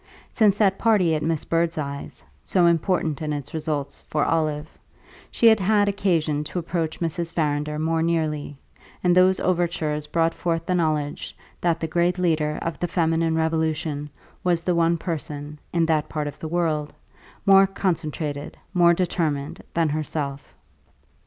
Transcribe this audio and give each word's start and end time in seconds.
Since 0.31 0.57
that 0.57 0.79
party 0.79 1.13
at 1.13 1.21
Miss 1.21 1.45
Birdseye's, 1.45 2.23
so 2.43 2.65
important 2.65 3.21
in 3.21 3.31
its 3.31 3.53
results 3.53 4.01
for 4.09 4.25
Olive, 4.25 4.67
she 5.29 5.45
had 5.45 5.59
had 5.59 5.87
occasion 5.87 6.43
to 6.45 6.57
approach 6.57 6.99
Mrs. 7.01 7.31
Farrinder 7.31 7.77
more 7.79 8.01
nearly, 8.01 8.57
and 9.03 9.15
those 9.15 9.39
overtures 9.39 10.07
brought 10.07 10.33
forth 10.33 10.65
the 10.65 10.73
knowledge 10.73 11.37
that 11.61 11.79
the 11.79 11.85
great 11.87 12.17
leader 12.17 12.57
of 12.63 12.79
the 12.79 12.87
feminine 12.87 13.35
revolution 13.35 14.09
was 14.43 14.61
the 14.61 14.73
one 14.73 14.97
person 14.97 15.59
(in 15.71 15.85
that 15.85 16.09
part 16.09 16.25
of 16.25 16.39
the 16.39 16.47
world) 16.47 16.95
more 17.45 17.67
concentrated, 17.67 18.57
more 18.73 18.95
determined, 18.95 19.61
than 19.75 19.89
herself. 19.89 20.55